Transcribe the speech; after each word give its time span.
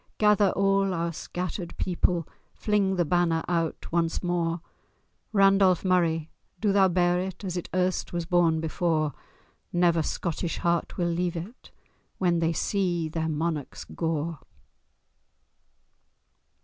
Gather 0.17 0.49
all 0.55 0.95
our 0.95 1.13
scattered 1.13 1.77
people, 1.77 2.27
Fling 2.55 2.95
the 2.95 3.05
banner 3.05 3.43
out 3.47 3.91
once 3.91 4.23
more— 4.23 4.59
Randolph 5.31 5.85
Murray! 5.85 6.31
do 6.59 6.71
thou 6.73 6.87
bear 6.87 7.19
it, 7.19 7.43
As 7.43 7.55
it 7.55 7.69
erst 7.71 8.11
was 8.11 8.25
borne 8.25 8.59
before: 8.59 9.13
Never 9.71 10.01
Scottish 10.01 10.57
heart 10.57 10.97
will 10.97 11.07
leave 11.07 11.35
it, 11.37 11.69
When 12.17 12.39
they 12.39 12.51
see 12.51 13.09
their 13.09 13.29
monarch's 13.29 13.83
gore!" 13.83 14.39